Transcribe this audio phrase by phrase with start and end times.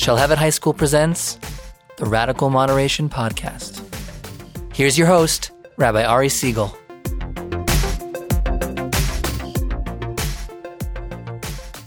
[0.00, 1.38] Shalhevet High School presents
[1.98, 3.84] the Radical Moderation Podcast.
[4.74, 6.74] Here's your host, Rabbi Ari Siegel.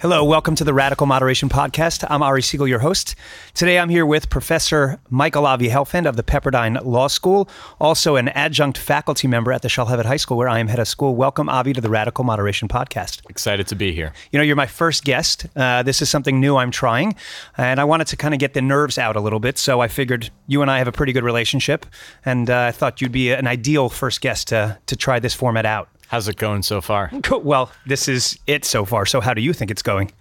[0.03, 2.05] Hello, welcome to the Radical Moderation Podcast.
[2.09, 3.15] I'm Ari Siegel, your host.
[3.53, 7.47] Today I'm here with Professor Michael Avi Helfand of the Pepperdine Law School,
[7.79, 10.89] also an adjunct faculty member at the Shalhevet High School, where I am head of
[10.89, 11.15] school.
[11.15, 13.21] Welcome, Avi, to the Radical Moderation Podcast.
[13.29, 14.11] Excited to be here.
[14.33, 15.45] You know, you're my first guest.
[15.55, 17.15] Uh, this is something new I'm trying,
[17.55, 19.57] and I wanted to kind of get the nerves out a little bit.
[19.57, 21.85] So I figured you and I have a pretty good relationship,
[22.25, 25.65] and uh, I thought you'd be an ideal first guest to, to try this format
[25.65, 25.87] out.
[26.13, 27.09] How's it going so far?
[27.23, 27.41] Cool.
[27.41, 29.07] Well, this is it so far.
[29.07, 30.11] So how do you think it's going?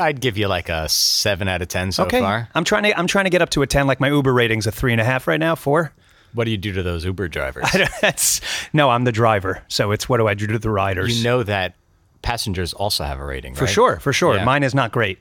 [0.00, 2.20] I'd give you like a seven out of ten so okay.
[2.20, 2.48] far.
[2.54, 3.86] I'm trying to I'm trying to get up to a ten.
[3.86, 5.54] Like my Uber rating's a three and a half right now.
[5.54, 5.92] Four.
[6.32, 7.66] What do you do to those Uber drivers?
[8.00, 8.40] That's
[8.72, 9.62] no, I'm the driver.
[9.68, 11.18] So it's what do I do to the riders?
[11.18, 11.74] You know that
[12.22, 13.74] passengers also have a rating, for right?
[13.74, 14.36] sure, for sure.
[14.36, 14.46] Yeah.
[14.46, 15.18] Mine is not great.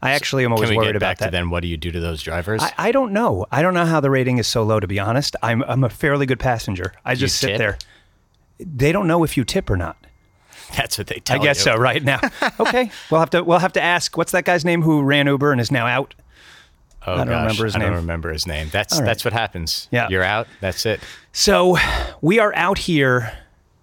[0.00, 1.32] I actually am always worried get back about to that.
[1.32, 1.50] then?
[1.50, 2.62] What do you do to those drivers?
[2.62, 3.44] I, I don't know.
[3.52, 4.80] I don't know how the rating is so low.
[4.80, 6.94] To be honest, I'm I'm a fairly good passenger.
[7.04, 7.58] I you just sit tip?
[7.58, 7.78] there.
[8.64, 9.96] They don't know if you tip or not.
[10.76, 11.72] That's what they tell I guess you.
[11.72, 11.76] so.
[11.76, 12.20] Right now,
[12.60, 12.90] okay.
[13.10, 14.16] We'll have to we'll have to ask.
[14.16, 16.14] What's that guy's name who ran Uber and is now out?
[17.06, 17.88] Oh, I don't gosh, remember his I name.
[17.88, 18.68] don't remember his name.
[18.70, 19.04] That's right.
[19.04, 19.88] that's what happens.
[19.90, 20.08] Yeah.
[20.10, 20.46] you're out.
[20.60, 21.00] That's it.
[21.32, 21.76] So
[22.20, 23.32] we are out here.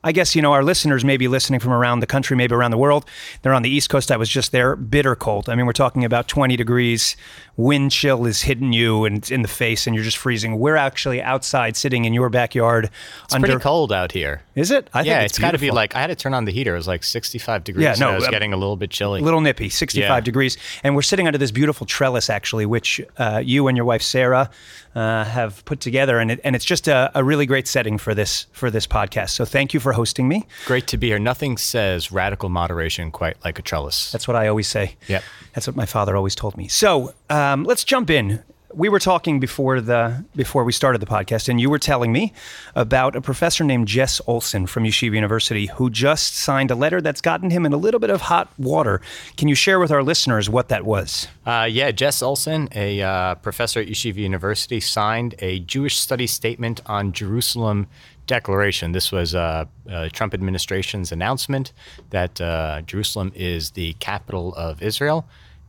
[0.07, 2.71] I guess, you know, our listeners may be listening from around the country, maybe around
[2.71, 3.03] the world.
[3.41, 4.09] They're on the East Coast.
[4.09, 5.49] I was just there, bitter cold.
[5.49, 7.17] I mean, we're talking about 20 degrees.
[7.57, 10.59] Wind chill is hitting you and in the face, and you're just freezing.
[10.59, 12.89] We're actually outside sitting in your backyard.
[13.25, 14.43] It's pretty cold out here.
[14.55, 14.89] Is it?
[14.93, 16.75] I yeah, think it's got to be like I had to turn on the heater.
[16.75, 17.83] It was like 65 degrees.
[17.83, 19.19] Yeah, no, it was uh, getting a little bit chilly.
[19.19, 20.19] a little nippy, 65 Yeah.
[20.21, 20.57] degrees.
[20.83, 24.51] And we're sitting under this beautiful trellis, actually, which uh, you and your wife Sarah
[24.95, 28.13] uh, have put together, and it, and it's just a, a really great setting for
[28.13, 29.31] this for this podcast.
[29.31, 30.47] So thank you for hosting me.
[30.65, 31.19] Great to be here.
[31.19, 34.11] Nothing says radical moderation quite like a trellis.
[34.13, 34.95] That's what I always say.
[35.07, 35.23] Yep.
[35.53, 36.67] That's what my father always told me.
[36.69, 38.43] So um, let's jump in.
[38.73, 42.33] We were talking before the before we started the podcast, and you were telling me
[42.75, 47.21] about a professor named Jess Olson from Yeshiva University who just signed a letter that's
[47.21, 49.01] gotten him in a little bit of hot water.
[49.37, 51.27] Can you share with our listeners what that was?
[51.45, 56.81] Uh, yeah, Jess Olson, a uh, professor at Yeshiva University, signed a Jewish study statement
[56.85, 57.87] on Jerusalem
[58.27, 58.91] declaration.
[58.91, 61.73] This was uh, uh, Trump administration's announcement
[62.11, 65.25] that uh, Jerusalem is the capital of Israel,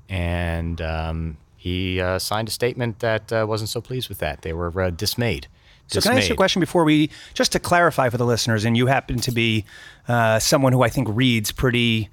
[0.09, 4.43] and um, he uh, signed a statement that uh, wasn't so pleased with that.
[4.43, 5.49] They were uh, dismayed.
[5.89, 8.67] So can I ask you a question before we just to clarify for the listeners?
[8.67, 9.65] And you happen to be
[10.07, 12.11] uh, someone who I think reads pretty,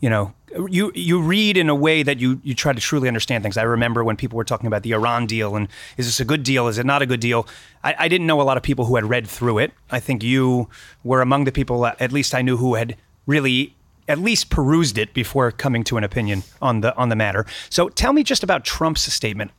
[0.00, 0.32] you know,
[0.68, 3.56] you you read in a way that you you try to truly understand things.
[3.56, 6.42] I remember when people were talking about the Iran deal and is this a good
[6.42, 6.68] deal?
[6.68, 7.46] Is it not a good deal?
[7.84, 9.72] I, I didn't know a lot of people who had read through it.
[9.90, 10.68] I think you
[11.04, 13.74] were among the people, at least I knew, who had really
[14.08, 17.46] at least perused it before coming to an opinion on the on the matter.
[17.70, 19.50] So tell me just about Trump's statement.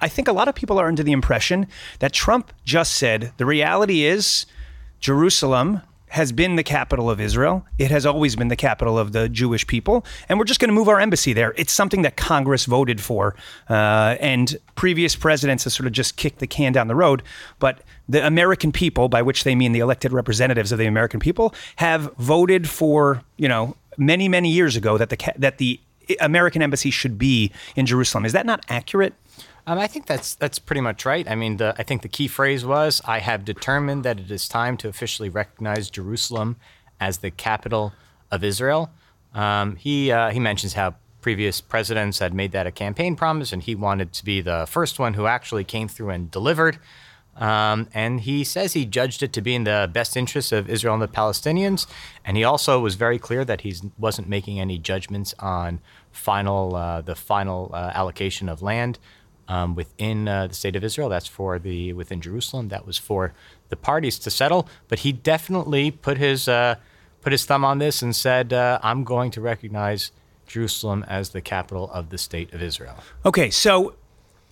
[0.00, 1.66] I think a lot of people are under the impression
[2.00, 4.44] that Trump just said the reality is
[5.00, 5.80] Jerusalem
[6.14, 7.66] has been the capital of Israel.
[7.76, 10.74] It has always been the capital of the Jewish people, and we're just going to
[10.74, 11.52] move our embassy there.
[11.56, 13.34] It's something that Congress voted for,
[13.68, 17.24] uh, and previous presidents have sort of just kicked the can down the road.
[17.58, 21.52] But the American people, by which they mean the elected representatives of the American people,
[21.76, 25.80] have voted for you know many many years ago that the that the
[26.20, 28.24] American embassy should be in Jerusalem.
[28.24, 29.14] Is that not accurate?
[29.66, 31.28] Um, I think that's that's pretty much right.
[31.28, 34.46] I mean, the, I think the key phrase was, "I have determined that it is
[34.46, 36.56] time to officially recognize Jerusalem
[37.00, 37.92] as the capital
[38.30, 38.90] of Israel."
[39.32, 43.62] Um, he uh, he mentions how previous presidents had made that a campaign promise, and
[43.62, 46.78] he wanted to be the first one who actually came through and delivered.
[47.36, 50.94] Um, and he says he judged it to be in the best interests of Israel
[50.94, 51.86] and the Palestinians.
[52.24, 55.80] And he also was very clear that he wasn't making any judgments on
[56.12, 58.98] final uh, the final uh, allocation of land
[59.48, 61.08] um, within uh, the state of Israel.
[61.08, 62.68] That's for the within Jerusalem.
[62.68, 63.32] That was for
[63.68, 64.68] the parties to settle.
[64.88, 66.76] But he definitely put his uh,
[67.20, 70.12] put his thumb on this and said, uh, "I'm going to recognize
[70.46, 73.94] Jerusalem as the capital of the state of Israel." Okay, so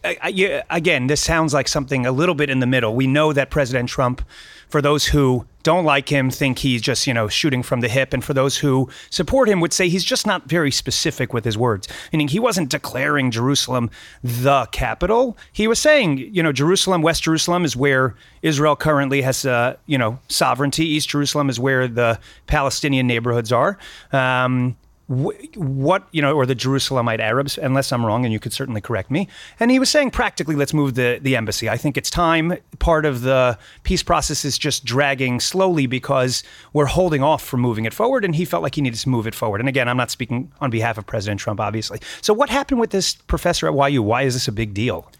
[0.04, 2.94] again, this sounds like something a little bit in the middle.
[2.94, 4.22] We know that President Trump,
[4.69, 8.12] for those who don't like him, think he's just you know shooting from the hip,
[8.12, 11.56] and for those who support him, would say he's just not very specific with his
[11.56, 11.88] words.
[12.12, 13.90] Meaning, he wasn't declaring Jerusalem
[14.25, 15.37] the capital.
[15.52, 19.98] He was saying, you know, Jerusalem, West Jerusalem, is where Israel currently has uh, you
[19.98, 20.84] know sovereignty.
[20.87, 23.78] East Jerusalem is where the Palestinian neighborhoods are.
[24.12, 24.76] Um,
[25.08, 29.10] what you know, or the Jerusalemite Arabs, unless I'm wrong, and you could certainly correct
[29.10, 29.28] me.
[29.60, 31.69] And he was saying practically, let's move the the embassy.
[31.69, 32.54] I think it's time.
[32.78, 37.84] Part of the peace process is just dragging slowly because we're holding off from moving
[37.84, 39.60] it forward, and he felt like he needed to move it forward.
[39.60, 42.00] And again, I'm not speaking on behalf of President Trump, obviously.
[42.20, 44.02] So, what happened with this professor at YU?
[44.02, 45.10] Why is this a big deal?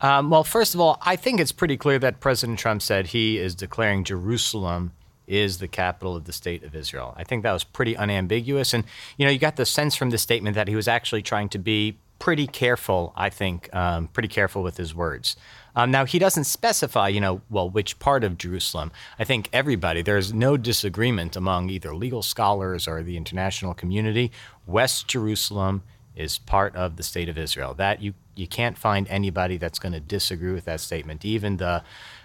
[0.00, 3.38] Um, well, first of all, I think it's pretty clear that President Trump said he
[3.38, 4.92] is declaring Jerusalem
[5.26, 7.14] is the capital of the state of Israel.
[7.16, 8.74] I think that was pretty unambiguous.
[8.74, 8.84] And,
[9.16, 11.58] you know, you got the sense from the statement that he was actually trying to
[11.58, 15.36] be pretty careful, I think, um, pretty careful with his words.
[15.74, 18.92] Um, now, he doesn't specify, you know, well, which part of Jerusalem.
[19.18, 24.30] I think everybody, there's no disagreement among either legal scholars or the international community.
[24.66, 25.82] West Jerusalem
[26.14, 27.74] is part of the state of Israel.
[27.74, 31.24] That you, you can't find anybody that's going to disagree with that statement.
[31.24, 31.82] Even the,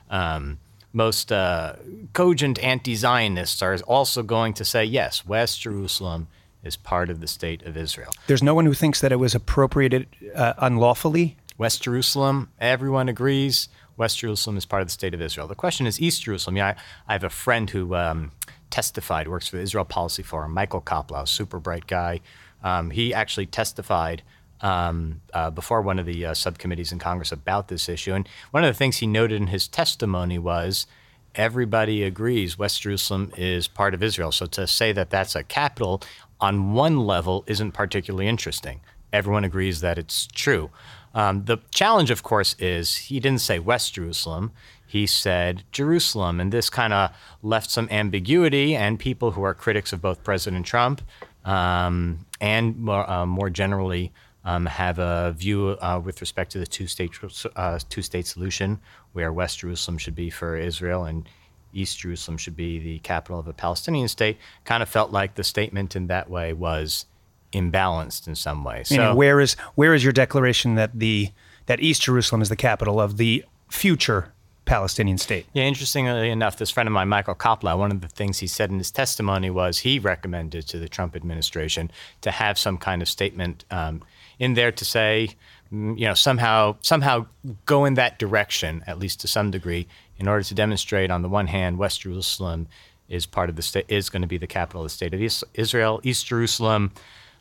[0.10, 0.60] um,
[0.94, 1.76] most uh,
[2.14, 6.28] cogent anti Zionists are also going to say, yes, West Jerusalem
[6.64, 8.12] is part of the state of Israel.
[8.28, 11.38] There's no one who thinks that it was appropriated uh, unlawfully?
[11.58, 13.70] West Jerusalem, everyone agrees.
[13.96, 15.48] West Jerusalem is part of the state of Israel.
[15.48, 16.58] The question is East Jerusalem.
[16.58, 16.76] Yeah, I,
[17.08, 18.32] I have a friend who um,
[18.70, 22.22] testified, works for the Israel Policy Forum, Michael Koplow, super bright guy.
[22.64, 24.22] Um, he actually testified
[24.62, 28.14] um, uh, before one of the uh, subcommittees in Congress about this issue.
[28.14, 30.88] And one of the things he noted in his testimony was
[31.36, 34.32] everybody agrees West Jerusalem is part of Israel.
[34.32, 36.02] So to say that that's a capital
[36.40, 38.82] on one level isn't particularly interesting.
[39.14, 40.70] Everyone agrees that it's true.
[41.14, 44.52] Um, the challenge, of course, is he didn't say West Jerusalem.
[44.86, 46.40] He said Jerusalem.
[46.40, 47.12] And this kind of
[47.42, 51.02] left some ambiguity, and people who are critics of both President Trump
[51.44, 54.12] um, and more, uh, more generally
[54.48, 57.12] um, have a view uh, with respect to the two state
[57.58, 58.80] uh, two state solution,
[59.12, 61.28] where West Jerusalem should be for Israel and
[61.74, 64.38] East Jerusalem should be the capital of a Palestinian state.
[64.64, 67.06] Kind of felt like the statement in that way was
[67.52, 68.84] imbalanced in some way.
[68.86, 71.30] So where is where is your declaration that the
[71.66, 74.32] that East Jerusalem is the capital of the future
[74.64, 75.46] Palestinian state.
[75.54, 78.70] Yeah, interestingly enough, this friend of mine, Michael Koplow, one of the things he said
[78.70, 81.90] in his testimony was he recommended to the Trump administration
[82.22, 84.04] to have some kind of statement um,
[84.40, 85.30] in there to say,
[85.72, 87.26] mm, you know, somehow somehow
[87.66, 89.88] go in that direction, at least to some degree,
[90.18, 92.68] in order to demonstrate, on the one hand, West Jerusalem
[93.10, 95.48] is part of the state is going to be the capital of the state of
[95.54, 96.02] Israel.
[96.04, 96.92] East Jerusalem,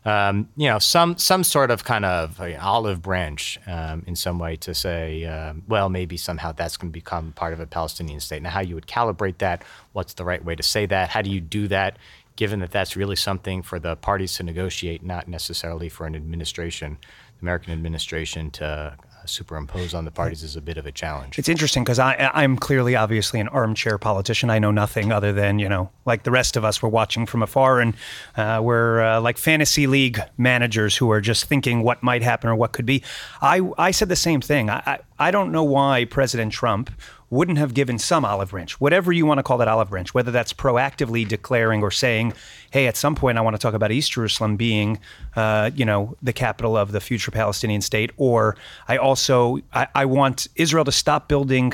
[0.04, 4.56] um, you know, some some sort of kind of olive branch um, in some way
[4.56, 8.42] to say, uh, well, maybe somehow that's going to become part of a Palestinian state.
[8.42, 9.64] Now, how you would calibrate that?
[9.92, 11.08] What's the right way to say that?
[11.08, 11.98] How do you do that?
[12.36, 16.98] Given that that's really something for the parties to negotiate, not necessarily for an administration,
[17.38, 21.38] the American administration to uh, superimpose on the parties is a bit of a challenge.
[21.38, 24.50] It's interesting because I'm clearly, obviously, an armchair politician.
[24.50, 27.42] I know nothing other than, you know, like the rest of us, we're watching from
[27.42, 27.94] afar and
[28.36, 32.54] uh, we're uh, like fantasy league managers who are just thinking what might happen or
[32.54, 33.02] what could be.
[33.42, 34.70] I, I said the same thing.
[34.70, 36.90] I, I, I don't know why President Trump
[37.30, 40.30] wouldn't have given some olive branch, whatever you want to call that olive branch, whether
[40.30, 42.32] that's proactively declaring or saying,
[42.70, 45.00] hey, at some point I want to talk about East Jerusalem being,
[45.34, 48.56] uh, you know, the capital of the future Palestinian state, or
[48.86, 51.72] I also I, I want Israel to stop building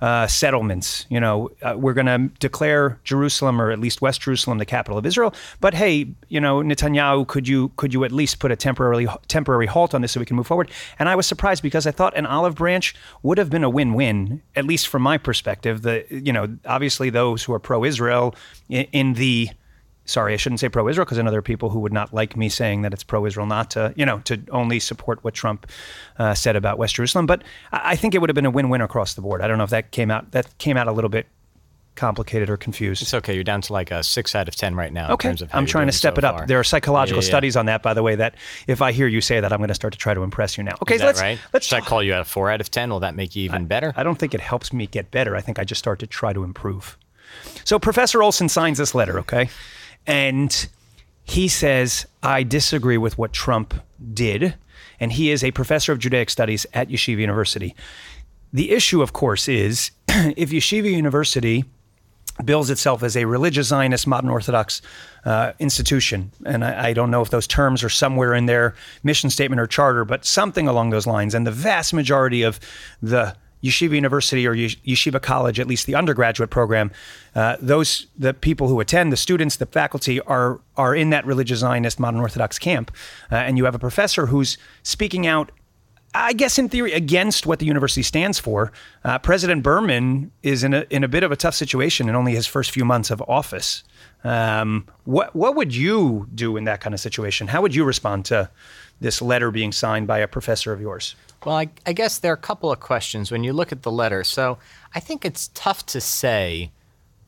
[0.00, 1.06] uh, settlements.
[1.08, 4.98] You know, uh, we're going to declare Jerusalem or at least West Jerusalem the capital
[4.98, 5.34] of Israel.
[5.60, 9.66] But hey, you know, Netanyahu, could you could you at least put a temporary temporary
[9.66, 10.70] halt on this so we can move forward?
[10.98, 14.42] And I was surprised because I thought an olive branch would have been a win-win,
[14.56, 15.82] at least from my perspective.
[15.82, 18.34] The you know, obviously those who are pro-Israel
[18.68, 19.50] in, in the
[20.04, 22.36] sorry, I shouldn't say pro-Israel because I know there are people who would not like
[22.36, 25.66] me saying that it's pro-Israel, not to you know to only support what Trump
[26.18, 27.26] uh, said about West Jerusalem.
[27.26, 29.40] But I think it would have been a win-win across the board.
[29.40, 31.26] I don't know if that came out that came out a little bit
[31.94, 33.02] complicated or confused.
[33.02, 33.34] It's okay.
[33.34, 35.12] You're down to like a six out of ten right now.
[35.12, 36.38] In terms of Okay, I'm trying to step so it up.
[36.38, 36.46] Far.
[36.46, 38.16] There are psychological yeah, yeah, studies on that, by the way.
[38.16, 38.34] That
[38.66, 40.64] if I hear you say that, I'm going to start to try to impress you
[40.64, 40.76] now.
[40.82, 41.38] Okay, so let's right.
[41.52, 41.66] let's.
[41.66, 42.90] Should I call you at a four out of ten?
[42.90, 43.92] Will that make you even I, better?
[43.96, 45.36] I don't think it helps me get better.
[45.36, 46.98] I think I just start to try to improve.
[47.64, 49.18] So Professor Olson signs this letter.
[49.20, 49.48] Okay.
[50.06, 50.68] And
[51.24, 53.74] he says, I disagree with what Trump
[54.12, 54.54] did.
[55.00, 57.74] And he is a professor of Judaic studies at Yeshiva University.
[58.52, 61.64] The issue, of course, is if Yeshiva University
[62.44, 64.82] bills itself as a religious Zionist, modern Orthodox
[65.24, 66.32] uh, institution.
[66.44, 69.68] And I, I, don't know if those terms are somewhere in their mission statement or
[69.68, 71.34] charter, but something along those lines.
[71.34, 72.58] And the vast majority of
[73.00, 76.90] the Yeshiva University or Yeshiva College, at least the undergraduate program,
[77.34, 81.60] uh, those the people who attend, the students, the faculty are are in that religious
[81.60, 82.90] Zionist modern Orthodox camp,
[83.32, 85.50] uh, and you have a professor who's speaking out
[86.16, 88.70] I guess in theory, against what the university stands for,
[89.04, 92.34] uh, President Berman is in a in a bit of a tough situation in only
[92.34, 93.82] his first few months of office.
[94.22, 97.48] Um, what what would you do in that kind of situation?
[97.48, 98.48] How would you respond to
[99.00, 101.16] this letter being signed by a professor of yours?
[101.44, 103.92] Well, I, I guess there are a couple of questions when you look at the
[103.92, 104.24] letter.
[104.24, 104.58] So
[104.94, 106.72] I think it's tough to say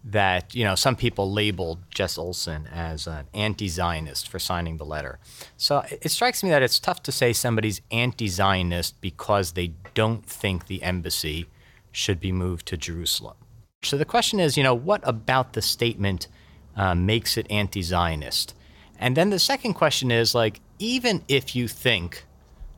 [0.09, 5.19] that you know some people labeled Jess Olson as an anti-Zionist for signing the letter.
[5.57, 10.67] So it strikes me that it's tough to say somebody's anti-Zionist because they don't think
[10.67, 11.47] the embassy
[11.91, 13.37] should be moved to Jerusalem.
[13.83, 16.29] So the question is, you know, what about the statement
[16.77, 18.55] uh, makes it anti-Zionist?
[18.99, 22.27] And then the second question is like, even if you think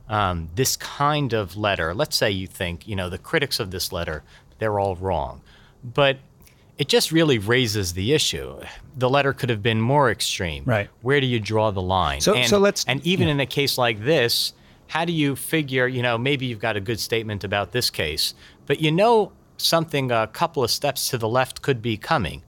[0.09, 3.91] um, this kind of letter, let's say you think, you know, the critics of this
[3.91, 4.23] letter,
[4.57, 5.41] they're all wrong,
[5.83, 6.17] but
[6.77, 8.59] it just really raises the issue.
[8.97, 10.63] The letter could have been more extreme.
[10.65, 10.89] Right.
[11.01, 12.21] Where do you draw the line?
[12.21, 14.53] So- and, so let's- and even in a case like this,
[14.87, 18.33] how do you figure, you know, maybe you've got a good statement about this case,
[18.65, 22.41] but you know something a couple of steps to the left could be coming.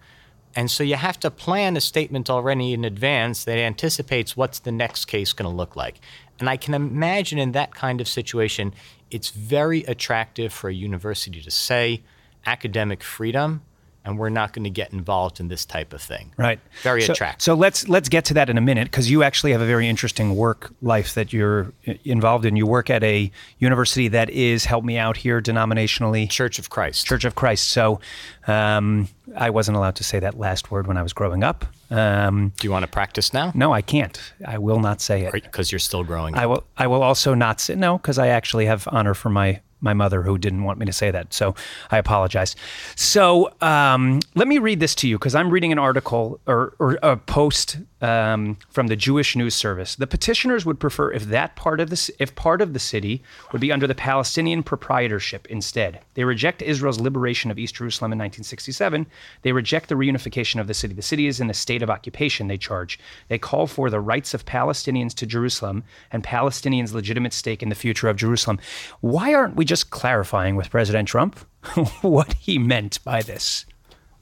[0.56, 4.72] And so you have to plan a statement already in advance that anticipates what's the
[4.72, 6.00] next case going to look like.
[6.42, 8.74] And I can imagine in that kind of situation,
[9.12, 12.02] it's very attractive for a university to say
[12.48, 13.62] academic freedom,
[14.04, 16.34] and we're not going to get involved in this type of thing.
[16.38, 16.60] Right.
[16.82, 17.42] Very so, attractive.
[17.42, 19.88] So let's let's get to that in a minute because you actually have a very
[19.88, 21.72] interesting work life that you're
[22.04, 22.56] involved in.
[22.56, 27.06] You work at a university that is help me out here denominationally Church of Christ.
[27.06, 27.70] Church of Christ.
[27.70, 28.00] So
[28.48, 31.66] um, I wasn't allowed to say that last word when I was growing up.
[31.92, 33.52] Um, Do you want to practice now?
[33.54, 34.20] no, I can't.
[34.48, 35.34] I will not say it.
[35.34, 36.36] Because you're still growing.
[36.36, 36.64] I will.
[36.78, 40.22] I will also not say no because I actually have honor for my my mother
[40.22, 41.34] who didn't want me to say that.
[41.34, 41.56] So
[41.90, 42.56] I apologize.
[42.96, 46.98] So um, let me read this to you because I'm reading an article or, or
[47.04, 49.96] a post um, from the Jewish News Service.
[49.96, 53.62] The petitioners would prefer if that part of the if part of the city would
[53.62, 56.00] be under the Palestinian proprietorship instead.
[56.16, 59.06] They reject Israel's liberation of East Jerusalem in 1967.
[59.44, 60.94] They reject the reunification of the city.
[60.94, 62.48] The city is in a state of occupation.
[62.48, 63.00] They charge.
[63.28, 67.76] They call for the rights of Palestinians to Jerusalem and Palestinians' legitimate stake in the
[67.76, 68.60] future of Jerusalem.
[69.02, 71.40] Why aren't we just clarifying with President Trump
[72.02, 73.66] what he meant by this?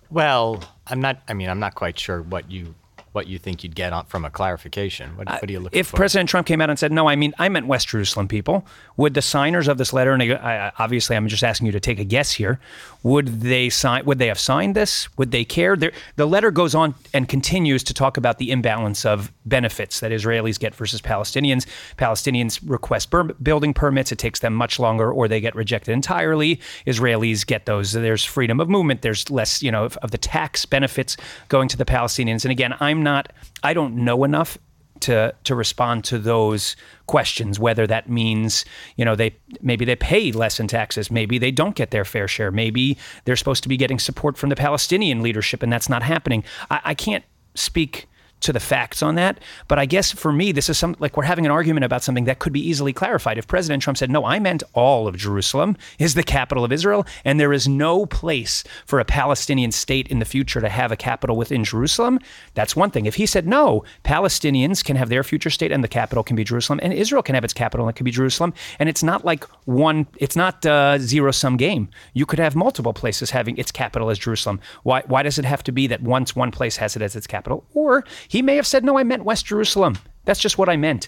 [0.09, 1.21] well, I'm not.
[1.27, 2.73] I mean, I'm not quite sure what you
[3.11, 5.15] what you think you'd get on, from a clarification.
[5.17, 5.95] What, what are you uh, looking if for?
[5.95, 8.65] If President Trump came out and said, "No, I mean, I meant West Jerusalem people,"
[8.97, 11.99] would the signers of this letter, and I, obviously, I'm just asking you to take
[11.99, 12.59] a guess here,
[13.03, 14.05] would they sign?
[14.05, 15.07] Would they have signed this?
[15.17, 15.75] Would they care?
[15.75, 20.11] There, the letter goes on and continues to talk about the imbalance of benefits that
[20.11, 21.65] Israelis get versus Palestinians.
[21.97, 26.59] Palestinians request bur- building permits; it takes them much longer, or they get rejected entirely.
[26.85, 27.91] Israelis get those.
[27.91, 29.01] There's freedom of movement.
[29.01, 32.43] There's less, you know, of, of the tax benefits going to the Palestinians.
[32.45, 33.33] And again, I'm not.
[33.63, 34.57] I don't know enough
[35.01, 36.75] to to respond to those
[37.07, 38.65] questions whether that means
[38.97, 42.27] you know they maybe they pay less in taxes maybe they don't get their fair
[42.27, 46.03] share maybe they're supposed to be getting support from the palestinian leadership and that's not
[46.03, 47.23] happening i, I can't
[47.55, 48.08] speak
[48.41, 49.39] to the facts on that.
[49.67, 52.25] But i guess for me this is some like we're having an argument about something
[52.25, 53.37] that could be easily clarified.
[53.37, 57.05] If president trump said no i meant all of jerusalem is the capital of israel
[57.23, 60.97] and there is no place for a palestinian state in the future to have a
[60.97, 62.19] capital within jerusalem
[62.53, 63.05] that's one thing.
[63.05, 66.43] If he said no palestinians can have their future state and the capital can be
[66.43, 69.23] jerusalem and israel can have its capital and it can be jerusalem and it's not
[69.23, 71.89] like one it's not uh, a zero sum game.
[72.13, 74.59] You could have multiple places having its capital as jerusalem.
[74.83, 77.27] Why, why does it have to be that once one place has it as its
[77.27, 77.65] capital?
[77.73, 81.07] Or he may have said no i meant west jerusalem that's just what i meant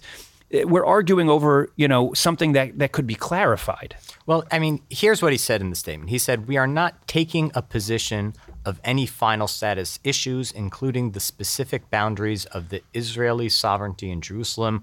[0.54, 4.76] Uh, we're arguing over you know something that, that could be clarified Well, I mean,
[4.90, 6.10] here's what he said in the statement.
[6.10, 8.34] He said, We are not taking a position
[8.70, 14.76] of any final status issues, including the specific boundaries of the Israeli sovereignty in Jerusalem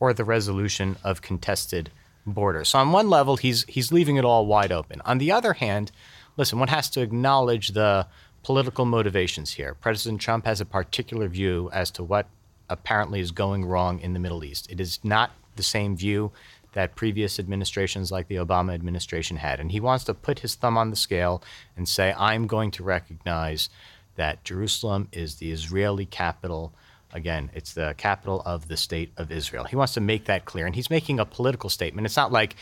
[0.00, 1.90] or the resolution of contested
[2.24, 2.68] borders.
[2.70, 4.98] So, on one level, he's, he's leaving it all wide open.
[5.04, 5.92] On the other hand,
[6.38, 8.06] listen, one has to acknowledge the
[8.46, 9.74] political motivations here.
[9.74, 12.28] President Trump has a particular view as to what
[12.68, 14.70] apparently is going wrong in the Middle East.
[14.70, 16.30] It is not the same view
[16.72, 19.58] that previous administrations like the Obama administration had.
[19.58, 21.42] And he wants to put his thumb on the scale
[21.76, 23.68] and say, I'm going to recognize
[24.14, 26.72] that Jerusalem is the Israeli capital.
[27.12, 29.64] Again, it's the capital of the state of Israel.
[29.64, 30.66] He wants to make that clear.
[30.66, 32.06] And he's making a political statement.
[32.06, 32.54] It's not like,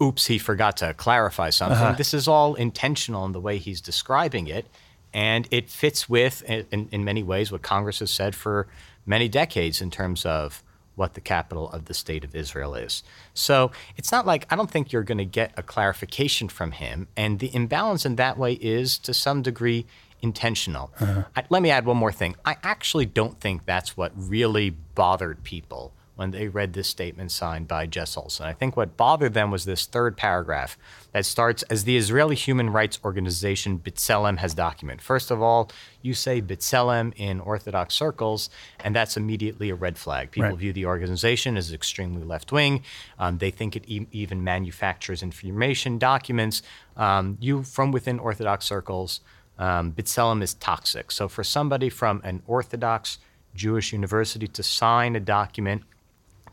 [0.00, 1.76] oops, he forgot to clarify something.
[1.76, 1.96] Uh-huh.
[1.96, 4.66] This is all intentional in the way he's describing it.
[5.12, 8.66] And it fits with, in, in many ways, what Congress has said for
[9.06, 10.62] many decades in terms of
[10.94, 13.02] what the capital of the state of Israel is.
[13.34, 17.06] So it's not like I don't think you're going to get a clarification from him.
[17.16, 19.86] And the imbalance in that way is to some degree
[20.22, 20.90] intentional.
[20.98, 21.24] Uh-huh.
[21.36, 22.34] I, let me add one more thing.
[22.44, 27.68] I actually don't think that's what really bothered people when they read this statement signed
[27.68, 28.46] by Jess Olson.
[28.46, 30.76] I think what bothered them was this third paragraph
[31.12, 35.02] that starts as the Israeli human rights organization B'Tselem has documented.
[35.02, 35.70] First of all,
[36.02, 38.48] you say B'Tselem in Orthodox circles,
[38.82, 40.30] and that's immediately a red flag.
[40.30, 40.58] People Right.
[40.58, 42.82] view the organization as extremely left wing.
[43.18, 46.62] Um, they think it e- even manufactures information documents.
[46.96, 49.20] Um, you, from within Orthodox circles,
[49.58, 51.10] um, B'Tselem is toxic.
[51.10, 53.18] So for somebody from an Orthodox
[53.54, 55.82] Jewish university to sign a document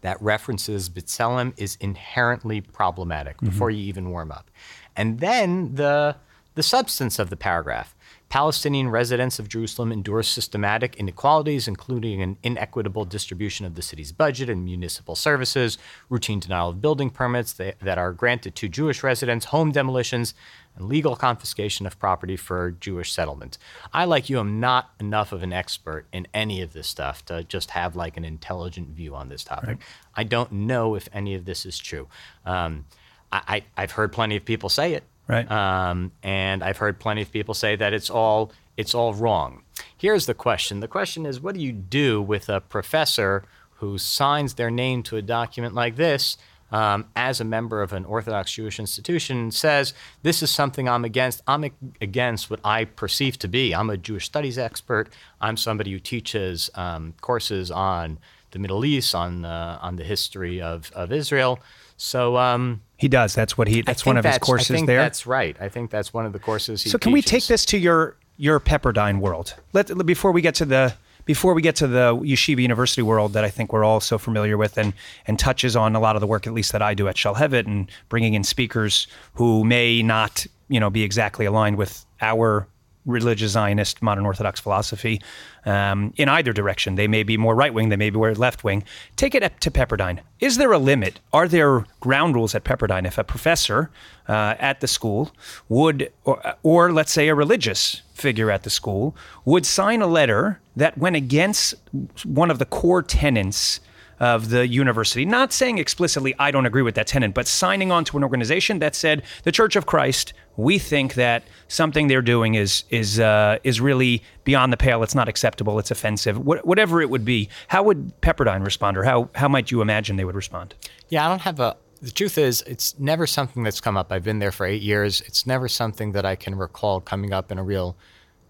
[0.03, 3.48] that references B'Tselem is inherently problematic mm-hmm.
[3.48, 4.51] before you even warm up.
[4.95, 6.17] And then the,
[6.55, 7.95] the substance of the paragraph.
[8.29, 14.50] Palestinian residents of Jerusalem endure systematic inequalities, including an inequitable distribution of the city's budget
[14.50, 15.77] and municipal services,
[16.10, 20.33] routine denial of building permits that, that are granted to Jewish residents, home demolitions,
[20.75, 23.58] and legal confiscation of property for Jewish settlement.
[23.94, 27.44] I, like you, am not enough of an expert in any of this stuff to
[27.44, 29.77] just have like an intelligent view on this topic.
[30.15, 32.08] I don't know if any of this is true.
[32.46, 32.86] Um,
[33.32, 35.50] I, I, I've heard plenty of people say it, Right.
[35.51, 39.62] um, and I've heard plenty of people say that it's all it's all wrong.
[39.96, 43.44] Here's the question: the question is, what do you do with a professor
[43.75, 46.38] who signs their name to a document like this?
[46.74, 51.44] Um, as a member of an Orthodox Jewish institution, says this is something I'm against.
[51.48, 51.63] I'm
[52.01, 53.75] against what I perceive to be.
[53.75, 55.10] I'm a Jewish studies expert.
[55.39, 58.18] I'm somebody who teaches um, courses on
[58.50, 61.60] the Middle East, on uh, on the history of, of Israel.
[61.98, 63.36] So um, He does.
[63.36, 63.82] That's what he.
[63.82, 65.00] That's one of his courses I think there.
[65.00, 65.56] That's right.
[65.60, 66.82] I think that's one of the courses.
[66.82, 69.56] He So can we take this to your your Pepperdine world?
[69.74, 73.44] Let before we get to the before we get to the Yeshiva University world that
[73.44, 74.94] I think we're all so familiar with and
[75.27, 77.65] and touches on a lot of the work at least that I do at Shalhevet
[77.65, 82.68] and bringing in speakers who may not you know be exactly aligned with our
[83.05, 85.22] religious Zionist modern Orthodox philosophy
[85.65, 86.95] um, in either direction.
[86.95, 88.83] They may be more right wing, they may be more left wing.
[89.15, 90.19] Take it up to Pepperdine.
[90.39, 91.19] Is there a limit?
[91.31, 93.05] Are there ground rules at Pepperdine?
[93.05, 93.91] If a professor
[94.27, 95.31] uh, at the school
[95.69, 100.60] would, or, or let's say a religious figure at the school, would sign a letter
[100.75, 101.75] that went against
[102.24, 103.79] one of the core tenets
[104.24, 108.06] of the university, not saying explicitly, I don't agree with that tenant, but signing on
[108.06, 112.56] to an organization that said, the Church of Christ, we think that something they're doing
[112.56, 115.03] is is uh, is really beyond the pale.
[115.03, 115.77] It's not acceptable.
[115.77, 116.38] It's offensive.
[116.38, 120.15] Wh- whatever it would be, how would Pepperdine respond, or how how might you imagine
[120.15, 120.74] they would respond?
[121.10, 121.75] Yeah, I don't have a.
[122.01, 124.12] The truth is, it's never something that's come up.
[124.12, 125.22] I've been there for eight years.
[125.22, 127.96] It's never something that I can recall coming up in a real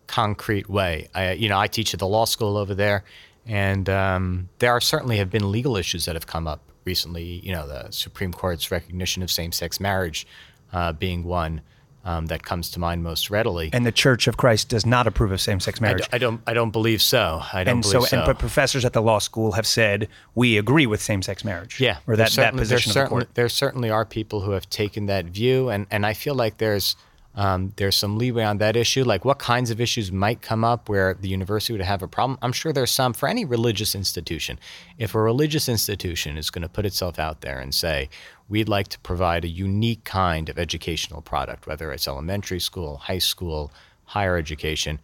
[0.07, 1.07] concrete way.
[1.13, 3.03] I, you know, I teach at the law school over there,
[3.45, 7.23] and um, there are certainly have been legal issues that have come up recently.
[7.23, 10.27] You know, the Supreme Court's recognition of same-sex marriage
[10.71, 11.61] uh, being one
[12.05, 13.69] um, that comes to mind most readily.
[13.71, 16.03] And the Church of Christ does not approve of same-sex marriage.
[16.03, 16.41] d- I don't.
[16.45, 17.41] I don't believe so.
[17.53, 18.17] I don't and believe so, so.
[18.17, 21.79] and but professors at the law school have said we agree with same-sex marriage.
[21.79, 23.35] Yeah, or that, that position of the court.
[23.35, 26.95] There certainly are people who have taken that view, and, and I feel like there's
[27.35, 29.03] um, there's some leeway on that issue.
[29.03, 32.37] Like, what kinds of issues might come up where the university would have a problem?
[32.41, 34.59] I'm sure there's some for any religious institution.
[34.97, 38.09] If a religious institution is going to put itself out there and say,
[38.49, 43.19] we'd like to provide a unique kind of educational product, whether it's elementary school, high
[43.19, 43.71] school,
[44.05, 44.99] higher education,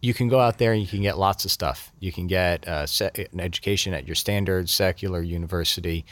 [0.00, 1.92] you can go out there and you can get lots of stuff.
[1.98, 2.86] You can get uh,
[3.16, 6.04] an education at your standard secular university,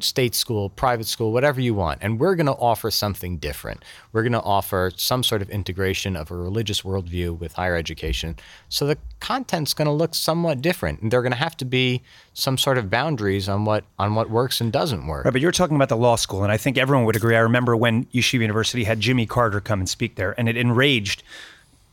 [0.00, 1.98] state school, private school, whatever you want.
[2.02, 3.84] And we're going to offer something different.
[4.12, 8.36] We're going to offer some sort of integration of a religious worldview with higher education.
[8.68, 11.00] So the content's going to look somewhat different.
[11.00, 12.02] And there are going to have to be
[12.32, 15.24] some sort of boundaries on what on what works and doesn't work.
[15.24, 17.36] Right, but you're talking about the law school, and I think everyone would agree.
[17.36, 21.22] I remember when Yeshiva University had Jimmy Carter come and speak there, and it enraged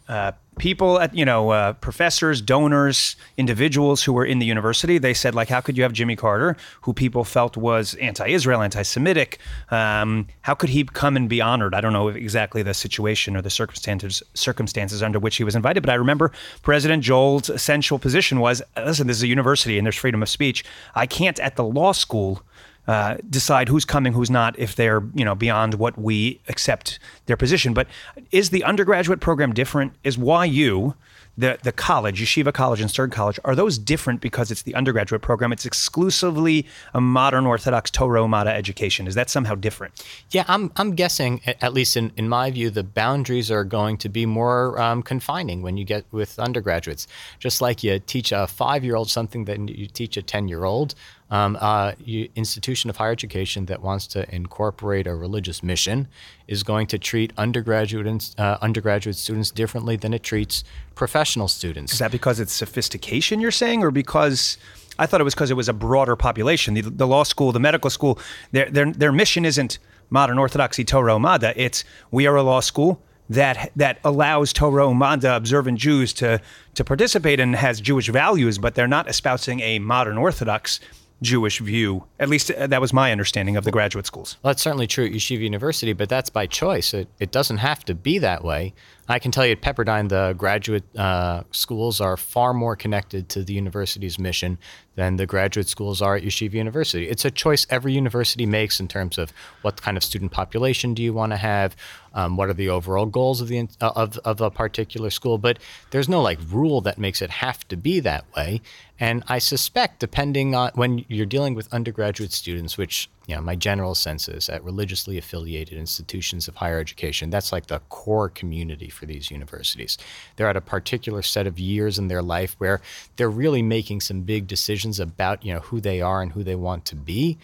[0.10, 4.98] uh, people at you know uh, professors, donors, individuals who were in the university.
[4.98, 9.40] They said like, how could you have Jimmy Carter, who people felt was anti-Israel, anti-Semitic?
[9.70, 11.74] Um, how could he come and be honored?
[11.74, 15.82] I don't know exactly the situation or the circumstances circumstances under which he was invited,
[15.82, 19.96] but I remember President Joel's essential position was, listen, this is a university and there's
[19.96, 20.64] freedom of speech.
[20.96, 22.44] I can't at the law school
[22.92, 27.38] uh, decide who's coming, who's not, if they're you know beyond what we accept their
[27.38, 27.74] position.
[27.74, 27.88] But
[28.32, 29.94] is the undergraduate program different?
[30.04, 30.94] Is YU
[31.38, 35.22] the the college, Yeshiva College and Stern College, are those different because it's the undergraduate
[35.22, 35.54] program?
[35.54, 39.08] It's exclusively a modern Orthodox Torah Umada education.
[39.08, 40.06] Is that somehow different?
[40.32, 44.10] Yeah, I'm, I'm guessing, at least in, in my view, the boundaries are going to
[44.10, 47.08] be more um, confining when you get with undergraduates.
[47.40, 50.66] Just like you teach a five year old something that you teach a 10 year
[50.66, 50.96] old,
[51.32, 51.94] um, uh,
[52.36, 56.10] institution of higher education that wants to incorporate a religious mission
[56.48, 61.94] is going to treat undergraduate uh, undergraduate students differently than it treats professional students.
[61.94, 64.58] Is that because it's sophistication you're saying, or because
[65.00, 66.74] I thought it was because it was a broader population.
[66.74, 68.20] The, the law school, the medical school,
[68.52, 71.54] their their their mission isn't modern orthodoxy Torah Umada.
[71.56, 76.42] It's we are a law school that that allows Torah Umada observant Jews to
[76.76, 80.82] to participate and has Jewish values, but they're not espousing a modern Orthodox
[81.22, 82.06] Jewish view.
[82.20, 84.38] At least uh, that was my understanding of the graduate schools.
[84.42, 86.94] Well, that's certainly true at Yeshiva University, but that's by choice.
[86.94, 88.74] It, it doesn't have to be that way.
[89.12, 93.44] I can tell you at Pepperdine, the graduate uh, schools are far more connected to
[93.44, 94.58] the university's mission
[94.96, 97.10] than the graduate schools are at Yeshiva University.
[97.10, 101.04] It's a choice every university makes in terms of what kind of student population do
[101.04, 101.76] you want to have,
[102.14, 105.38] um, what are the overall goals of the uh, of, of a particular school.
[105.38, 108.62] But there's no like rule that makes it have to be that way.
[109.00, 113.56] And I suspect, depending on when you're dealing with undergraduate students, which you know, my
[113.56, 118.90] general sense is at religiously affiliated institutions of higher education, that's like the core community
[118.90, 119.98] for these universities.
[120.36, 122.82] They're at a particular set of years in their life where
[123.16, 126.56] they're really making some big decisions about, you know, who they are and who they
[126.56, 127.38] want to be.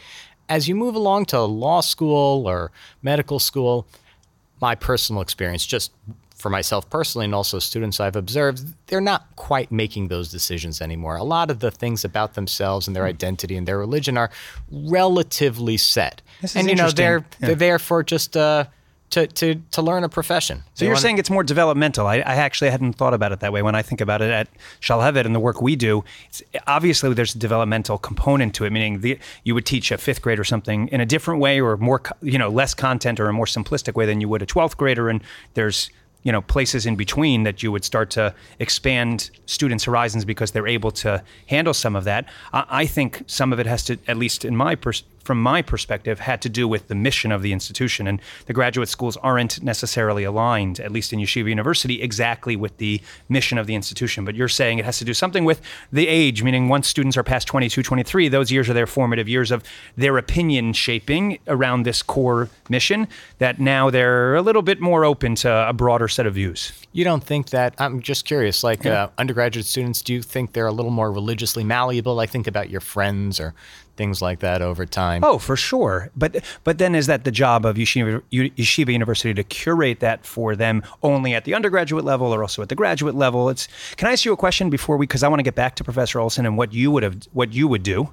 [0.50, 3.86] As you move along to law school or medical school,
[4.60, 5.92] my personal experience, just
[6.38, 11.16] for myself personally and also students I've observed, they're not quite making those decisions anymore.
[11.18, 13.10] A lot of the things about themselves and their hmm.
[13.10, 14.30] identity and their religion are
[14.72, 16.22] relatively set.
[16.56, 17.48] and you know, they're yeah.
[17.48, 18.66] they're there for just uh,
[19.10, 20.64] to, to, to learn a profession.
[20.74, 22.08] So you're saying it's more developmental.
[22.08, 23.62] I, I, actually hadn't thought about it that way.
[23.62, 24.50] When I think about it at
[24.82, 26.04] Shalhevet and the work we do,
[26.68, 30.40] obviously there's a developmental component to it, meaning the, you would teach a fifth grade
[30.40, 33.46] or something in a different way or more, you know, less content or a more
[33.46, 35.08] simplistic way than you would a 12th grader.
[35.08, 35.24] And
[35.54, 35.90] there's
[36.28, 40.68] you know places in between that you would start to expand students' horizons because they're
[40.68, 42.26] able to handle some of that.
[42.52, 45.62] I, I think some of it has to, at least in my pers- from my
[45.62, 48.08] perspective, had to do with the mission of the institution.
[48.08, 53.02] And the graduate schools aren't necessarily aligned, at least in Yeshiva University, exactly with the
[53.28, 54.24] mission of the institution.
[54.24, 55.62] But you're saying it has to do something with
[55.92, 59.52] the age, meaning once students are past 22, 23, those years are their formative years
[59.52, 59.64] of
[59.98, 63.06] their opinion shaping around this core mission,
[63.40, 66.72] that now they're a little bit more open to a broader set of views.
[66.94, 67.76] You don't think that?
[67.80, 68.64] I'm just curious.
[68.64, 69.04] Like yeah.
[69.04, 72.22] uh, undergraduate students, do you think they're a little more religiously malleable?
[72.22, 73.54] I think about your friends or
[73.98, 75.24] things like that over time.
[75.24, 76.10] Oh, for sure.
[76.16, 80.56] But but then is that the job of Yeshiva, Yeshiva University to curate that for
[80.56, 83.50] them only at the undergraduate level or also at the graduate level?
[83.50, 85.76] It's Can I ask you a question before we because I want to get back
[85.76, 88.10] to Professor Olson and what you would have what you would do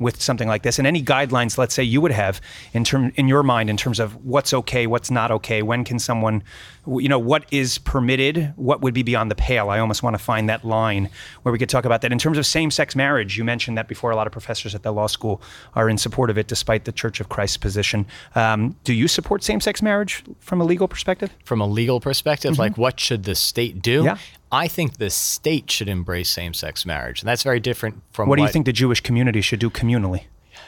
[0.00, 2.40] with something like this and any guidelines let's say you would have
[2.72, 5.98] in term in your mind in terms of what's okay what's not okay when can
[5.98, 6.42] someone
[6.86, 9.70] you know what is permitted what would be beyond the pale?
[9.70, 11.10] I almost want to find that line
[11.42, 12.12] where we could talk about that.
[12.12, 14.92] In terms of same-sex marriage you mentioned that before a lot of professors at the
[14.92, 15.42] law school
[15.74, 18.06] are in support of it despite the church of christ's position.
[18.34, 21.34] Um, do you support same-sex marriage from a legal perspective?
[21.44, 22.60] From a legal perspective mm-hmm.
[22.60, 24.04] like what should the state do?
[24.04, 24.18] Yeah.
[24.52, 28.42] I think the state should embrace same-sex marriage, and that's very different from what do
[28.42, 30.24] you think the Jewish community should do communally?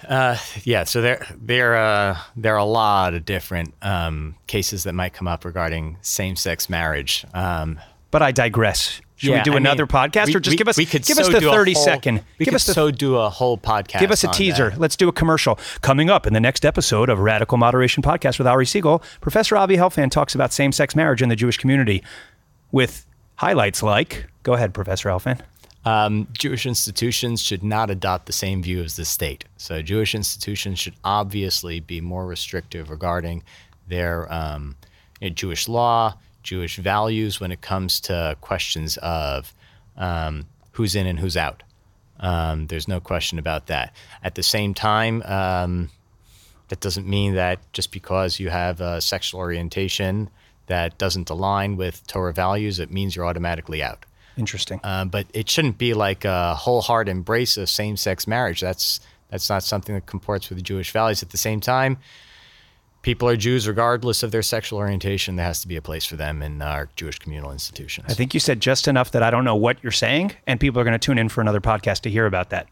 [0.09, 4.95] Uh, yeah, so there there uh, there are a lot of different um, cases that
[4.95, 7.25] might come up regarding same-sex marriage.
[7.35, 9.01] Um, but I digress.
[9.17, 10.85] Should yeah, we do I another mean, podcast, we, or just we, give us we
[10.85, 12.25] could give so us the thirty whole, second?
[12.39, 14.01] We give could us the, so do a whole podcast.
[14.01, 14.71] Give us a teaser.
[14.71, 14.81] That.
[14.81, 18.49] Let's do a commercial coming up in the next episode of Radical Moderation Podcast with
[18.49, 19.03] Ari Siegel.
[19.21, 22.03] Professor Avi Helfand talks about same sex marriage in the Jewish community
[22.73, 24.27] with highlights like.
[24.43, 25.41] Go ahead, Professor Helfand.
[25.85, 29.45] Um, Jewish institutions should not adopt the same view as the state.
[29.57, 33.43] So, Jewish institutions should obviously be more restrictive regarding
[33.89, 34.77] their um,
[35.21, 39.53] you know, Jewish law, Jewish values when it comes to questions of
[39.97, 41.63] um, who's in and who's out.
[42.21, 43.95] Um, there's no question about that.
[44.23, 45.91] At the same time, um,
[46.69, 50.31] that doesn't mean that just because you have a sexual orientation
[50.67, 54.05] that doesn't align with Torah values, it means you're automatically out.
[54.37, 54.81] Interesting.
[54.83, 58.61] Uh, but it shouldn't be like a wholehearted embrace of same-sex marriage.
[58.61, 61.23] That's that's not something that comports with the Jewish values.
[61.23, 61.97] At the same time,
[63.03, 65.37] people are Jews regardless of their sexual orientation.
[65.37, 68.07] There has to be a place for them in our Jewish communal institutions.
[68.09, 70.81] I think you said just enough that I don't know what you're saying, and people
[70.81, 72.69] are going to tune in for another podcast to hear about that.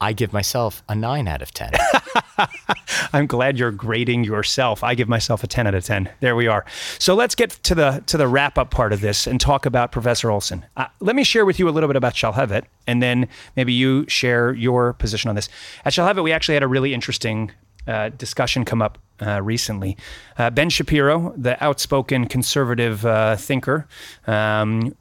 [0.00, 1.72] I give myself a nine out of 10.
[3.12, 4.82] I'm glad you're grading yourself.
[4.82, 6.08] I give myself a 10 out of 10.
[6.20, 6.64] There we are.
[6.98, 9.92] So let's get to the to the wrap up part of this and talk about
[9.92, 10.64] Professor Olson.
[10.76, 14.06] Uh, let me share with you a little bit about Shalhevet, and then maybe you
[14.08, 15.48] share your position on this.
[15.84, 17.52] At Shalhevet, we actually had a really interesting
[17.86, 19.96] uh, discussion come up uh, recently.
[20.38, 23.86] Uh, ben Shapiro, the outspoken conservative uh, thinker,
[24.26, 24.94] um,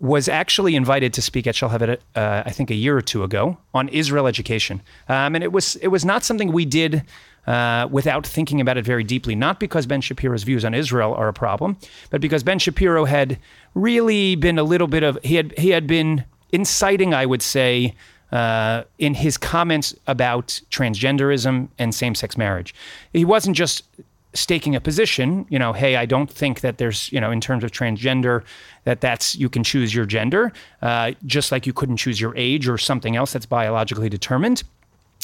[0.00, 3.58] was actually invited to speak at Shalhevet, uh, I think a year or two ago,
[3.74, 7.04] on Israel education, um, and it was it was not something we did.
[7.90, 11.32] Without thinking about it very deeply, not because Ben Shapiro's views on Israel are a
[11.32, 11.76] problem,
[12.10, 13.40] but because Ben Shapiro had
[13.74, 17.94] really been a little bit of he had he had been inciting, I would say,
[18.32, 22.74] uh, in his comments about transgenderism and same sex marriage.
[23.12, 23.84] He wasn't just
[24.32, 27.64] staking a position, you know, hey, I don't think that there's, you know, in terms
[27.64, 28.44] of transgender,
[28.84, 32.68] that that's you can choose your gender, uh, just like you couldn't choose your age
[32.68, 34.62] or something else that's biologically determined.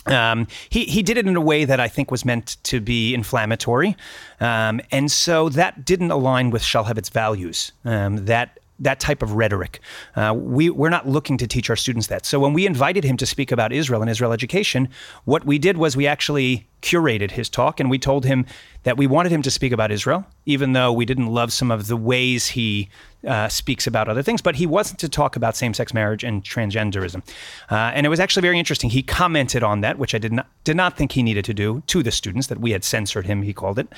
[0.07, 3.13] Um, he he did it in a way that I think was meant to be
[3.13, 3.97] inflammatory,
[4.41, 7.73] um, and so that didn't align with Shalhevet's values.
[7.85, 9.81] Um, that that type of rhetoric.
[10.15, 12.27] Uh, we, we're not looking to teach our students that.
[12.27, 14.89] So when we invited him to speak about Israel and Israel education,
[15.25, 18.45] what we did was we actually curated his talk and we told him
[18.83, 21.87] that we wanted him to speak about Israel, even though we didn't love some of
[21.87, 22.89] the ways he
[23.27, 24.41] uh, speaks about other things.
[24.43, 27.23] But he wasn't to talk about same sex marriage and transgenderism.
[27.71, 28.91] Uh, and it was actually very interesting.
[28.91, 31.83] He commented on that, which I did not, did not think he needed to do
[31.87, 33.89] to the students, that we had censored him, he called it.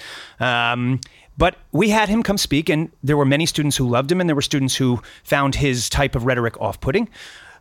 [0.40, 1.00] Um,
[1.36, 4.28] but we had him come speak, and there were many students who loved him, and
[4.28, 7.08] there were students who found his type of rhetoric off putting.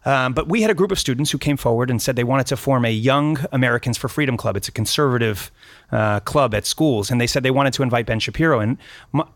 [0.05, 2.47] Um, but we had a group of students who came forward and said they wanted
[2.47, 4.55] to form a Young Americans for Freedom Club.
[4.55, 5.51] It's a conservative
[5.91, 8.59] uh, club at schools, and they said they wanted to invite Ben Shapiro.
[8.59, 8.77] And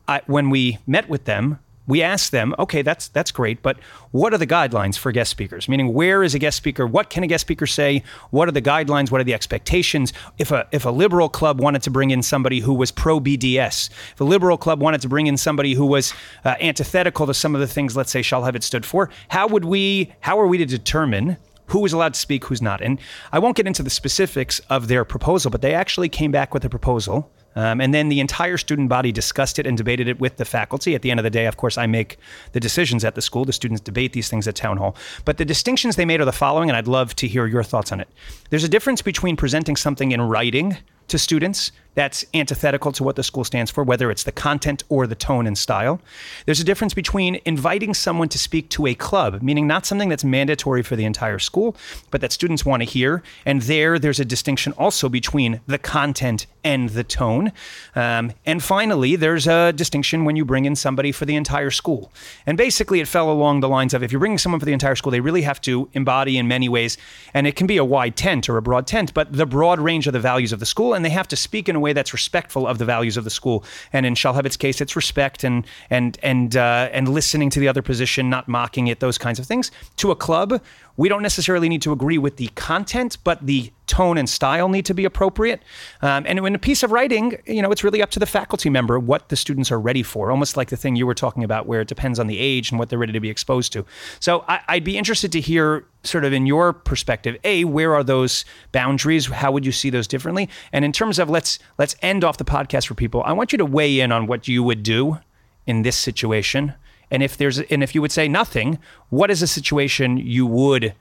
[0.07, 3.77] I, when we met with them, we asked them, okay, that's that's great, but
[4.11, 5.67] what are the guidelines for guest speakers?
[5.67, 6.85] Meaning, where is a guest speaker?
[6.85, 8.03] What can a guest speaker say?
[8.29, 9.09] What are the guidelines?
[9.09, 10.13] What are the expectations?
[10.37, 13.89] If a if a liberal club wanted to bring in somebody who was pro BDS,
[14.13, 16.13] if a liberal club wanted to bring in somebody who was
[16.45, 20.13] uh, antithetical to some of the things, let's say Shalhevet stood for, how would we?
[20.19, 21.37] How are we to determine?
[21.67, 22.81] Who is allowed to speak, who's not.
[22.81, 22.99] And
[23.31, 26.65] I won't get into the specifics of their proposal, but they actually came back with
[26.65, 30.37] a proposal um, and then the entire student body discussed it and debated it with
[30.37, 30.95] the faculty.
[30.95, 32.17] At the end of the day, of course, I make
[32.53, 33.45] the decisions at the school.
[33.45, 34.95] The students debate these things at town hall.
[35.25, 37.91] But the distinctions they made are the following, and I'd love to hear your thoughts
[37.91, 38.07] on it.
[38.49, 40.77] There's a difference between presenting something in writing
[41.09, 45.07] to students that's antithetical to what the school stands for, whether it's the content or
[45.07, 45.99] the tone and style.
[46.45, 50.23] There's a difference between inviting someone to speak to a club, meaning not something that's
[50.23, 51.75] mandatory for the entire school,
[52.09, 53.21] but that students want to hear.
[53.45, 57.51] And there, there's a distinction also between the content and the tone.
[57.95, 62.11] Um, and finally, there's a distinction when you bring in somebody for the entire school.
[62.45, 64.95] And basically, it fell along the lines of if you're bringing someone for the entire
[64.95, 66.97] school, they really have to embody in many ways,
[67.33, 70.07] and it can be a wide tent or a broad tent, but the broad range
[70.07, 72.13] of the values of the school, and they have to speak in a way that's
[72.13, 73.63] respectful of the values of the school.
[73.91, 77.81] And in Shalhevet's case, it's respect and and and uh, and listening to the other
[77.81, 79.71] position, not mocking it, those kinds of things.
[79.97, 80.61] To a club,
[80.97, 84.85] we don't necessarily need to agree with the content, but the tone and style need
[84.85, 85.61] to be appropriate.
[86.01, 88.69] Um, and in a piece of writing, you know, it's really up to the faculty
[88.69, 91.65] member what the students are ready for, almost like the thing you were talking about,
[91.65, 93.85] where it depends on the age and what they're ready to be exposed to.
[94.19, 98.03] So I, I'd be interested to hear, sort of in your perspective, a where are
[98.03, 99.25] those boundaries?
[99.25, 100.47] How would you see those differently?
[100.71, 103.23] And in terms of let's let's end off the podcast for people.
[103.25, 105.19] I want you to weigh in on what you would do
[105.67, 106.73] in this situation.
[107.11, 110.95] And if there's and if you would say nothing, what is a situation you would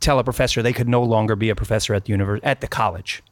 [0.00, 2.68] tell a professor they could no longer be a professor at the university at the
[2.68, 3.22] college?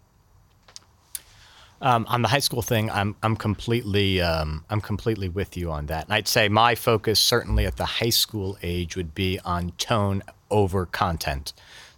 [1.83, 5.87] Um, on the high school thing, I'm I'm completely um, I'm completely with you on
[5.87, 6.05] that.
[6.05, 10.23] And I'd say my focus certainly at the high school age would be on tone
[10.51, 11.53] over content.